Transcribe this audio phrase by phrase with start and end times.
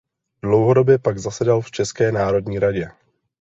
[0.43, 2.91] Dlouhodobě pak zasedal v České národní radě.